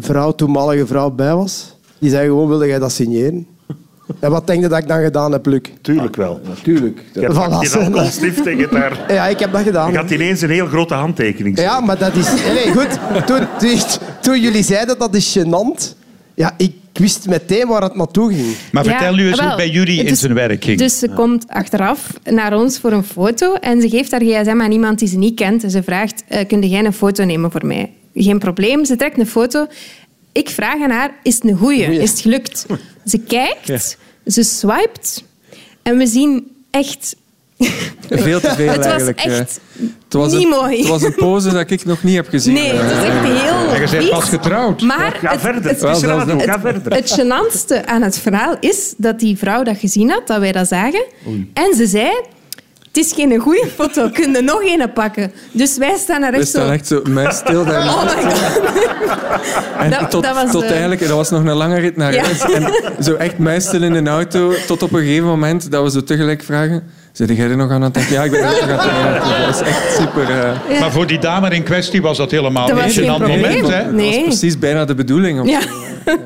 [0.00, 1.76] vrouw, toenmalige vrouw bij was.
[1.98, 3.46] Die zei gewoon, wilde jij dat signeren?
[4.20, 5.60] En wat denk je dat ik dan gedaan heb, Luc?
[5.80, 6.40] Tuurlijk wel.
[6.48, 7.04] Natuurlijk.
[7.12, 9.04] Je hebt Voilà, die tegen daar.
[9.14, 9.90] Ja, ik heb dat gedaan.
[9.92, 11.58] Je had ineens een heel grote handtekening.
[11.60, 12.28] Ja, maar dat is...
[12.54, 12.98] Nee, goed.
[13.26, 13.78] Toen, toen,
[14.20, 15.94] toen jullie zeiden dat is gênant,
[16.34, 18.56] ja, ik wist meteen waar het naartoe ging.
[18.72, 20.78] Maar Ja, vertel nu eens hoe wel, het bij jullie in zijn werk ging.
[20.78, 24.72] Dus ze komt achteraf naar ons voor een foto en ze geeft haar gsm aan
[24.72, 25.64] iemand die ze niet kent.
[25.64, 27.90] En ze vraagt, eh kun jij een foto nemen voor mij?
[28.14, 29.66] Geen probleem, ze trekt een foto.
[30.32, 31.98] Ik vraag aan haar, is het een goeie?
[31.98, 32.66] Is het gelukt?
[33.06, 33.96] Ze kijkt,
[34.26, 35.24] ze swipet
[35.82, 37.16] en we zien echt...
[38.08, 39.18] Veel te veel Het was eigenlijk.
[39.18, 39.60] echt
[40.04, 40.78] Het was niet een, mooi.
[40.78, 42.54] Het was een pose dat ik nog niet heb gezien.
[42.54, 44.80] Nee, het is echt heel En je bent pas getrouwd.
[44.82, 45.62] Maar het, verder.
[45.62, 46.20] het, Het Wel,
[46.60, 46.92] verder.
[46.92, 50.68] het gênantste aan het verhaal is dat die vrouw dat gezien had, dat wij dat
[50.68, 51.04] zagen.
[51.52, 52.10] En ze zei...
[52.94, 55.32] Het is geen goede foto, kun je nog een pakken?
[55.52, 56.58] Dus wij staan er We echt zo...
[56.58, 57.82] staan echt zo muisstil daar.
[57.88, 58.60] Oh my god.
[59.78, 62.12] En Dat- tot, dat was tot de- eigenlijk, dat was nog een lange rit naar
[62.14, 62.22] Ja.
[62.22, 62.40] huis.
[62.40, 62.72] En
[63.04, 66.42] zo echt muisstil in een auto, tot op een gegeven moment dat we zo tegelijk
[66.44, 66.82] vragen...
[67.12, 68.12] Zit jij er nog aan het denken?
[68.12, 68.82] Ja, ik ben er nog aan het
[69.24, 69.46] denken.
[69.46, 70.30] Dat is echt super...
[70.70, 73.16] eh, Maar voor die dame in kwestie was dat helemaal Dat was een geen gênant
[73.16, 73.40] probleem.
[73.40, 73.68] moment.
[73.68, 73.92] Hè?
[73.96, 75.40] Dat was precies bijna de bedoeling.
[75.40, 75.60] of Ja.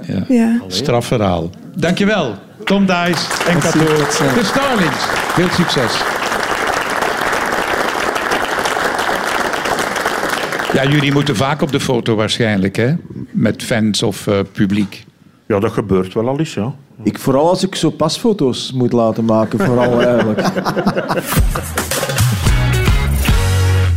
[0.07, 0.25] Ja.
[0.29, 0.61] ja.
[0.69, 1.51] Strafverhaal.
[1.77, 3.79] Dankjewel, Tom Dijs en Kato.
[3.79, 5.05] De Starlings.
[5.35, 5.93] Veel succes.
[10.73, 12.95] Ja, jullie moeten vaak op de foto waarschijnlijk, hè?
[13.31, 15.05] Met fans of eh, publiek.
[15.47, 16.75] Ja, dat gebeurt wel al eens, ja.
[17.03, 20.41] Ik, vooral als ik zo pasfoto's moet laten maken, vooral eigenlijk.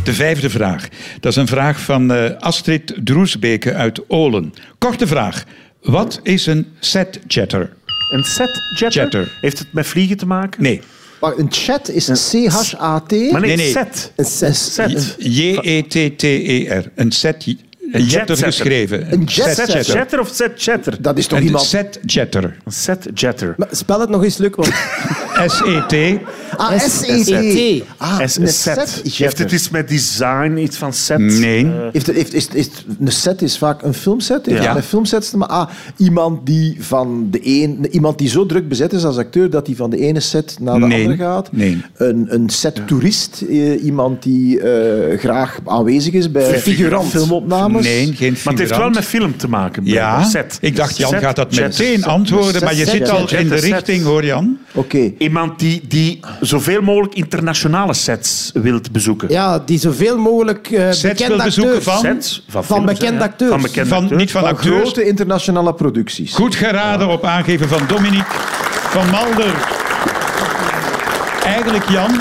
[0.04, 0.88] De vijfde vraag.
[1.20, 4.54] Dat is een vraag van eh, Astrid Droesbeke uit Olen.
[4.78, 5.44] Korte vraag.
[5.82, 7.72] Wat is een set chatter?
[8.12, 8.62] Een set.
[8.94, 9.38] Jetter.
[9.40, 10.62] Heeft het met vliegen te maken?
[10.62, 10.80] Nee.
[11.22, 13.10] Maar een chat is een C-H-A-T.
[13.10, 13.70] Maar nee, Nee, nee.
[13.70, 14.12] set.
[14.16, 14.54] Een.
[14.54, 15.14] Set.
[15.18, 16.90] J-E-T-T-E-R.
[16.94, 17.46] Een set
[17.92, 19.12] Een jetter geschreven.
[19.12, 21.02] Een jetter of set chatter?
[21.02, 21.64] Dat is toch Een iemand...
[21.64, 22.56] set chatter.
[22.64, 23.54] Een set jetter.
[23.56, 24.54] Maar spel het nog eens, Luc.
[24.54, 24.72] Want...
[25.52, 26.20] S-E-T.
[26.56, 27.82] Ah, S-E-T.
[27.96, 29.02] Ah, set.
[29.04, 31.18] Heeft het iets met design, iets van set?
[31.18, 31.64] Nee.
[31.64, 32.68] Eh, Heeft, is, is,
[33.00, 34.46] een set is vaak een filmset.
[34.46, 34.66] Heeft Ja.
[34.66, 35.54] het met filmsets te maken?
[35.54, 39.66] Ah, iemand die van de een, iemand die zo druk bezet is als acteur dat
[39.66, 41.00] hij van de ene set naar de Nee.
[41.02, 41.52] andere gaat.
[41.52, 41.80] Nee.
[41.96, 47.10] Een, een set-toerist, eh, iemand die eh, graag aanwezig is bij Figurant.
[47.10, 47.84] filmopnames.
[47.84, 48.94] Nee, geen maar het heeft wel figurant.
[48.94, 49.82] met film te maken.
[49.86, 50.58] Ja, set.
[50.60, 52.04] ik dacht Jan Set, gaat dat meteen set.
[52.04, 53.70] antwoorden, maar je set, zit al in de set.
[53.72, 54.58] richting, hoor Jan.
[54.74, 55.12] Oké.
[55.18, 59.28] Iemand die, die zoveel mogelijk internationale sets wilt bezoeken.
[59.30, 61.84] Ja, die zoveel mogelijk eh Sets wil bekende acteurs...
[61.84, 61.98] van?
[61.98, 63.50] Sets van, Van films, bekende acteurs.
[63.50, 64.20] Van bekende Van, acteurs.
[64.20, 64.80] niet van Van acteurs.
[64.80, 66.34] grote internationale producties.
[66.34, 68.30] Goed geraden op aangeven van Dominique
[68.90, 69.54] van Malder.
[71.44, 72.20] Eigenlijk, Jan,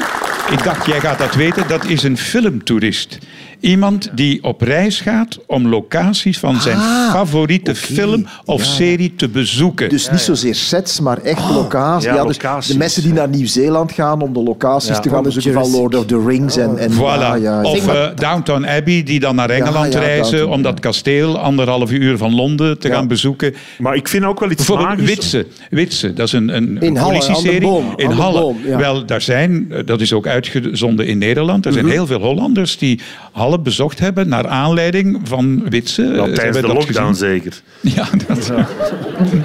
[0.52, 3.18] ik dacht jij gaat dat weten, dat is een filmtoerist.
[3.62, 9.30] Iemand die op reis gaat om locaties van zijn Ah, favoriete film of serie te
[9.30, 9.90] bezoeken.
[9.90, 12.06] Dus niet zozeer sets, maar echt locaties.
[12.10, 12.72] Ja, Ja, dus locaties.
[12.72, 15.00] de mensen die naar Nieuw-Zeeland gaan om de locaties Ja.
[15.00, 15.72] te gaan bezoeken van.
[15.72, 16.58] Lord of the Rings.
[16.58, 16.96] En, en, Voilà.
[16.98, 17.62] ja, ja, ja.
[17.62, 22.18] Of eh, Downton Abbey, die dan naar Engeland ja, reizen om dat kasteel anderhalf uur
[22.18, 22.94] van Londen te Ja.
[22.94, 23.54] gaan bezoeken.
[23.80, 25.16] Maar ik vind ook wel iets Bijvoorbeeld magisch.
[25.16, 25.46] Witse.
[25.70, 27.70] Witse, dat is een, een In politieserie.
[27.96, 28.40] in Halle.
[28.40, 28.58] boom.
[28.78, 31.66] Wel, daar zijn, eh, dat is ook uitgezonden in Nederland.
[31.66, 31.94] Er zijn Mhm.
[31.94, 33.00] heel veel Hollanders die
[33.32, 36.02] Halle bezocht hebben naar aanleiding van Witse.
[36.02, 37.16] Ja, tijdens hebben de dat lockdown gezien.
[37.30, 37.62] zeker.
[37.96, 38.52] Ja, dat,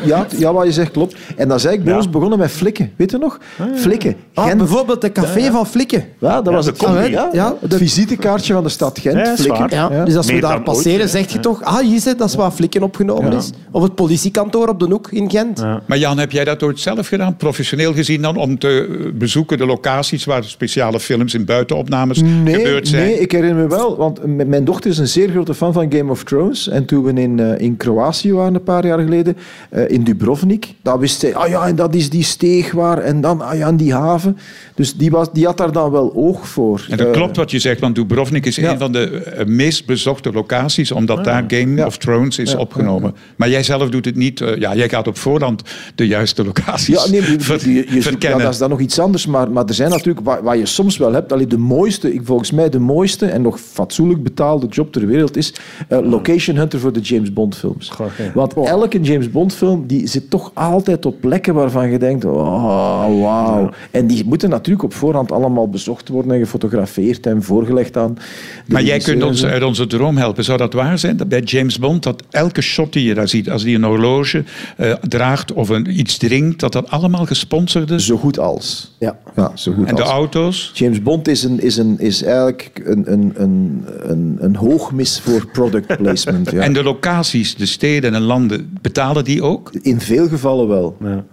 [0.05, 1.17] Ja, ja, wat je zegt klopt.
[1.37, 1.99] En dan zei ik bij Ja.
[1.99, 2.93] ons begonnen met flikken.
[2.97, 3.39] Weet je nog?
[3.75, 4.17] Flikken.
[4.35, 4.59] Ah, Gent.
[4.59, 6.05] bijvoorbeeld de café van Flikken.
[6.21, 7.11] Ja, dat was de het, combi.
[7.11, 9.41] ja, Ja, het visitekaartje van de stad Gent.
[9.41, 9.67] Flikken.
[9.71, 11.07] Ja, Dus als we Meer daar ooit, passeren, hè.
[11.09, 11.63] zeg je toch...
[11.63, 13.51] Ah, hier zit, dat is waar Flikken opgenomen is.
[13.71, 15.65] Of het politiekantoor op de Hoek in Gent.
[15.87, 17.37] maar Jan, heb jij dat ooit zelf gedaan?
[17.37, 18.37] Professioneel gezien dan?
[18.37, 23.03] Om te eh, bezoeken de locaties waar speciale films in buitenopnames Nee, gebeurd zijn?
[23.05, 26.11] nee, ik herinner me wel, want mijn dochter is een zeer grote fan van Game
[26.11, 26.69] of Thrones.
[26.69, 29.37] En toen we in, eh, in Kroatië waren een paar jaar geleden,
[29.71, 33.21] eh, in Dubrovnik, daar wist zij, ah ja, en dat is die steeg waar, en
[33.21, 34.39] dan, ah ja, en die haven.
[34.75, 36.87] Dus die, was, die had daar dan wel oog voor.
[36.91, 38.71] En dat Eh, klopt wat je zegt, want Dubrovnik is Ja.
[38.73, 41.87] een van de meest bezochte locaties, omdat daar Game Ja.
[41.87, 43.15] of Thrones is Ja, opgenomen.
[43.37, 44.39] Maar jij zelf doet het niet.
[44.59, 45.63] ja, jij gaat op voorhand
[45.95, 48.39] de juiste locaties Ja, nee, je- ver- je- je zoekt- ja, verkennen.
[48.43, 49.27] dat is dan nog iets anders.
[49.27, 52.21] Maar, maar er zijn natuurlijk, wat, wat je soms wel hebt, allee, de mooiste, ik-
[52.25, 55.55] volgens mij de mooiste en nog fatsoenlijk betaalde job ter wereld is
[55.89, 57.93] eh, location hunter voor de James Bond films.
[58.35, 63.23] Want elke James Bond film die zit toch altijd op plekken waarvan je denkt, oh,
[63.23, 63.71] wauw.
[63.91, 68.73] En die moeten natuurlijk op voorhand allemaal bezocht worden en gefotografeerd en voorgelegd aan de
[68.73, 70.45] Maar jij kunt ons uit onze droom helpen.
[70.45, 71.17] Zou dat waar zijn?
[71.17, 74.45] Dat bij James Bond, dat elke shot die je daar ziet, als die een horloge
[74.77, 78.01] eh, draagt of een, iets drinkt, dat dat allemaal gesponsorde...
[78.01, 78.95] Zo goed als.
[78.99, 79.19] Ja.
[79.37, 80.71] Ja, zo goed En de auto's?
[80.75, 85.47] James Bond is, een, is, een, is eigenlijk een, een, een, een, een hoogmis voor
[85.47, 86.51] product placement.
[86.51, 86.61] Ja.
[86.61, 89.73] En de locaties, de steden en landen, betalen die ook?
[89.83, 90.97] In veel gevallen wel.
[91.01, 91.25] Ja.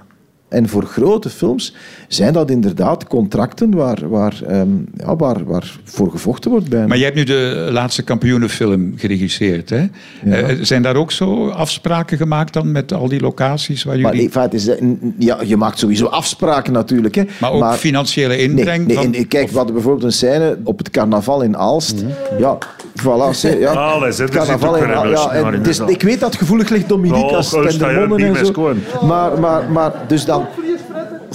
[0.53, 1.73] En voor grote films
[2.07, 6.87] zijn dat inderdaad contracten waar, waar, ehm, ja, waar, waar voor gevochten wordt bijna.
[6.87, 9.69] Maar jij hebt nu de laatste kampioenenfilm geregisseerd.
[9.69, 9.85] Hè?
[10.29, 14.21] Eh, zijn daar ook zo afspraken gemaakt dan met al die locaties waar jullie...
[14.21, 14.79] Maar feit is, dat-
[15.17, 17.15] ja, je maakt sowieso afspraken natuurlijk.
[17.15, 17.23] Hè.
[17.39, 20.77] Maar ook financiële inbreng Nee, nee, van- en kijk, we hadden bijvoorbeeld een scène op
[20.77, 22.03] het carnaval in Aalst.
[22.39, 22.57] Ja,
[23.01, 23.29] voilà.
[23.43, 23.93] zeg, ja.
[23.95, 25.23] Het er zit carnaval in Aalst.
[25.23, 25.89] Ja, en het de zaal.
[25.89, 28.73] ik weet dat het gevoelig ligt, Dominique, Oh, als je tendermonnen niet en zo.
[29.05, 30.42] Maar, maar, maar, dus dan...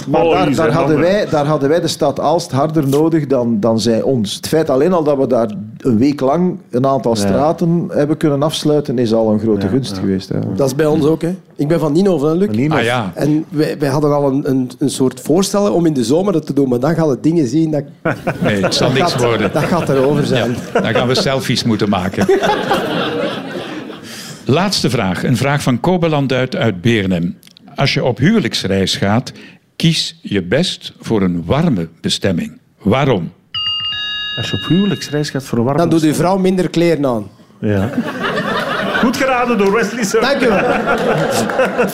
[0.07, 3.79] Maar daar, daar, hadden wij, daar hadden wij de stad Aalst harder nodig dan, dan
[3.79, 4.35] zij ons.
[4.35, 8.43] Het feit alleen al dat we daar een week lang een aantal straten hebben kunnen
[8.43, 10.29] afsluiten, is al een grote gunst geweest.
[10.29, 10.39] Ja.
[10.55, 11.21] Dat is bij ons ook.
[11.21, 11.35] Hè.
[11.55, 12.69] Ik ben van Nino van Luc.
[12.69, 13.11] Ah ja.
[13.15, 16.45] En wij, wij hadden al een, een, een soort voorstel om in de zomer dat
[16.45, 17.83] te doen, maar dan gaan we dingen zien dat,
[18.41, 19.53] Nee, het zal niks gaat, worden.
[19.53, 20.55] dat gaat erover zijn.
[20.73, 22.25] Dan gaan we selfies moeten maken.
[24.45, 25.23] Laatste vraag.
[25.23, 27.37] Een vraag van Kobeland uit, uit Beernem.
[27.79, 29.31] Als je op huwelijksreis gaat,
[29.75, 32.59] kies je best voor een warme bestemming.
[32.81, 33.31] Waarom?
[34.37, 37.27] Als je op huwelijksreis gaat voor een warme Dan doet uw vrouw minder kleren aan.
[37.61, 37.89] Ja.
[38.99, 40.21] Goed geraden door Wesley Sir.
[40.21, 40.57] Dank u wel.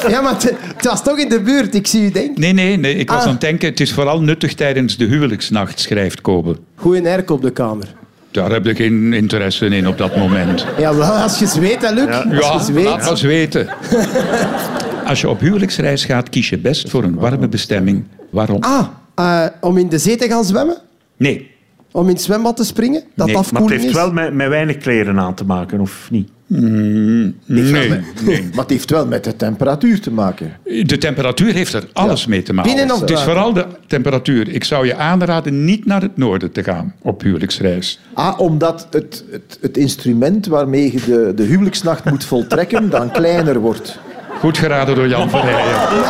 [0.09, 0.43] Ja, maar het,
[0.75, 1.75] het was toch in de buurt.
[1.75, 2.41] Ik zie u denken.
[2.41, 2.95] Nee, nee, nee.
[2.95, 3.25] Ik was Ah.
[3.25, 6.55] aan het denken, het is vooral nuttig tijdens de huwelijksnacht, schrijft Kobe.
[6.75, 7.87] Goeie airco op de kamer.
[8.35, 10.65] Daar heb ik geen interesse in op dat moment.
[10.77, 12.41] Ja, wel, als je het weet, hè, Luc.
[12.41, 12.85] Als je Ja, weet.
[12.85, 13.67] laat ons weten.
[15.05, 18.03] Als je op huwelijksreis gaat, kies je best voor een warme bestemming.
[18.29, 18.61] Waarom?
[18.63, 20.77] Ah, eh, om in de zee te gaan zwemmen?
[21.17, 21.51] Nee.
[21.91, 23.03] Om in het zwembad te springen?
[23.15, 24.01] Dat Nee, Maar het afkoeling heeft is?
[24.01, 26.29] wel met, met weinig kleren aan te maken, of niet?
[26.47, 27.89] Nee, nee.
[28.53, 30.53] Maar het heeft wel met de temperatuur te maken.
[30.63, 32.75] De temperatuur heeft er alles mee te maken.
[32.75, 34.49] Binnen of het is vooral de temperatuur.
[34.49, 37.99] Ik zou je aanraden niet naar het noorden te gaan op huwelijksreis.
[38.13, 43.59] Ah, omdat het, het, het instrument waarmee je de, de huwelijksnacht moet voltrekken dan kleiner
[43.59, 43.99] wordt.
[44.39, 46.03] Goed geraden door Jan Verheijen.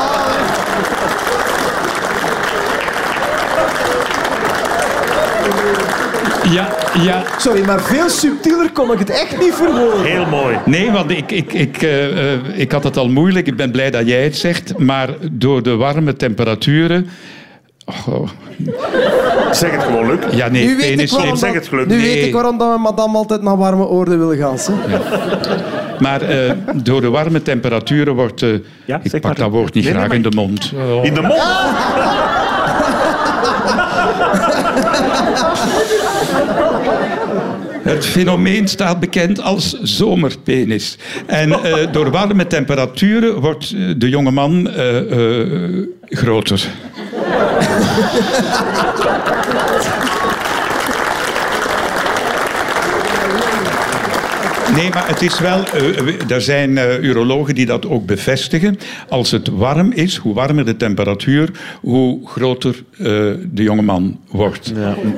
[6.52, 6.85] Ja, ja.
[7.38, 10.03] Sorry, maar veel subtieler kon ik het echt niet verwoorden.
[10.03, 10.58] Heel mooi.
[10.65, 13.47] Nee, want ik, ik, ik, eh, eh, ik had het al moeilijk.
[13.47, 14.77] Ik ben blij dat jij het zegt.
[14.77, 17.08] Maar door de warme temperaturen...
[18.10, 18.29] Oh,
[19.51, 20.19] Zeg het gewoon, Luc.
[20.31, 21.86] ja, nee, Nu weet, ik waarom, zeg dat- het geluk.
[21.88, 22.13] nu Nee.
[22.13, 24.58] weet ik waarom dat we madame altijd naar warme oorden willen gaan.
[24.88, 24.97] Hè?
[25.99, 28.41] Maar eh, door de warme temperaturen wordt...
[28.41, 28.49] eh,
[28.86, 29.36] Ja, ik pak maar.
[29.36, 30.73] dat woord niet Nee, nee, graag maar- in de mond.
[30.75, 31.05] Oh.
[31.05, 31.34] In de mond.
[37.86, 40.97] Het fenomeen staat bekend als zomerpenis.
[41.25, 45.47] En eh, door warme temperaturen wordt eh, de jonge man eh, eh,
[46.04, 46.67] groter.
[54.75, 55.63] Nee, maar het is wel.
[55.73, 58.77] eh, er zijn eh, urologen die dat ook bevestigen.
[59.09, 61.49] Als het warm is, hoe warmer de temperatuur,
[61.81, 63.05] hoe groter eh,
[63.51, 64.73] de jonge man wordt.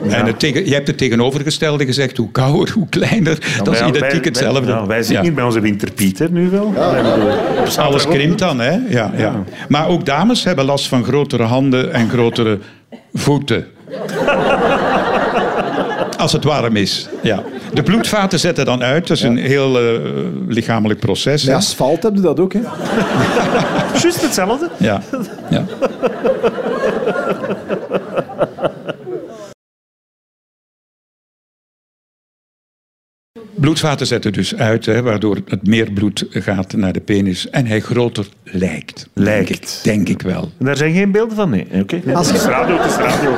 [0.10, 3.38] En het tegen, je hebt het tegenovergestelde gezegd: hoe kouder, hoe kleiner.
[3.64, 4.72] dat is identiek wij- hetzelfde.
[4.72, 5.22] Ja, wij zitten Ja.
[5.22, 6.74] niet bij onze winterpieter nu wel.
[6.76, 8.78] Zaterdag Alles krimpt dan, hè?
[8.90, 9.44] Ja, ja.
[9.68, 12.60] Maar ook dames hebben last van grotere handen en grotere
[13.14, 13.68] voeten.
[16.18, 17.44] Als het warm is, ja.
[17.74, 19.08] De bloedvaten zetten dan uit.
[19.08, 20.02] Dat is een heel eh,
[20.48, 21.44] lichamelijk proces.
[21.44, 22.60] Bij asfalt heb je dat ook, hè?
[24.02, 24.70] Juist hetzelfde.
[24.78, 25.02] Ja.
[25.50, 25.66] ja.
[33.56, 37.80] Bloedvaten zetten dus uit, hè, waardoor het meer bloed gaat naar de penis en hij
[37.80, 39.10] groter lijkt.
[39.14, 39.50] Lijkt.
[39.50, 40.52] Denk ik, denk ik wel.
[40.58, 41.68] Daar zijn geen beelden van, nee.
[41.82, 42.02] Oké.
[42.14, 43.36] Als Het is je- radio, het is radio.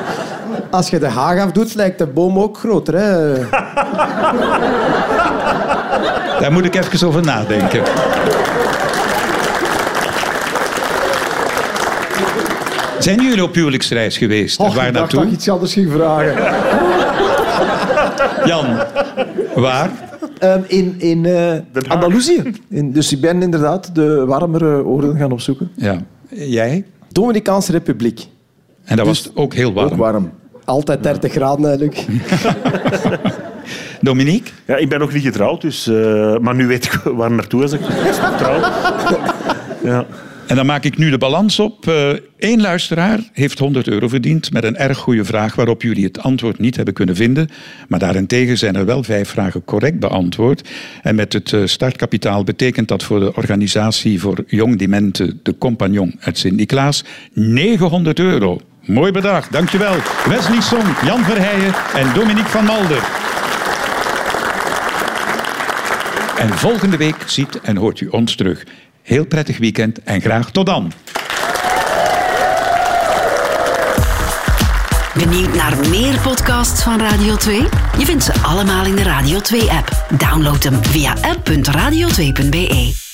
[0.70, 2.94] Als je de haag afdoet, lijkt de boom ook groter.
[2.96, 3.34] Hè?
[6.40, 7.82] Daar moet ik even over nadenken.
[13.00, 14.60] Zijn jullie op huwelijksreis geweest?
[14.60, 15.20] Och, Waar ik dacht naartoe?
[15.20, 16.36] dat ik iets anders ging vragen.
[18.46, 18.66] Jan,
[19.56, 19.90] waar?
[20.40, 21.54] Ehm, in in eh,
[21.88, 22.52] Andalusië.
[22.70, 25.72] In, dus ik ben inderdaad de warmere oorden gaan opzoeken.
[25.76, 25.98] Ja.
[26.30, 26.86] Jij?
[27.12, 28.28] Dominicaanse Republiek.
[28.84, 29.92] En dat was ook heel warm.
[29.92, 30.32] Ook warm.
[30.70, 32.06] Altijd 30 graden, Luc.
[34.02, 34.52] Dominique?
[34.66, 37.72] Ja, ik ben nog niet getrouwd, dus, eh, maar nu weet ik waar naartoe als
[37.72, 37.82] ik
[38.38, 38.60] trouw.
[39.84, 40.06] Ja.
[40.48, 41.86] En dan maak ik nu de balans op.
[42.38, 46.60] Eén luisteraar heeft 100 euro verdiend met een erg goede vraag waarop jullie het antwoord
[46.60, 47.50] niet hebben kunnen vinden.
[47.88, 50.70] Maar daarentegen zijn er wel vijf vragen correct beantwoord.
[51.02, 56.16] En met het eh, startkapitaal betekent dat voor de organisatie voor jong dementen De Compagnon
[56.20, 57.04] uit Sint-Niklaas
[57.34, 58.62] 900 euro.
[58.90, 59.96] Mooi bedrag, dankjewel.
[60.26, 63.04] Wesley Song, Jan Verheijen en Dominique van Malder.
[66.38, 68.64] En volgende week ziet en hoort u ons terug.
[69.02, 70.92] Heel prettig weekend en graag tot dan.
[75.14, 77.62] Benieuwd naar meer podcasts van Radio 2?
[77.98, 79.90] Je vindt ze allemaal in de Radio 2-app.
[80.18, 83.09] Download hem via app.radio2.be.